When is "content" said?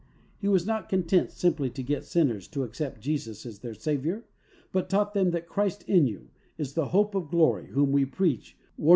0.89-1.29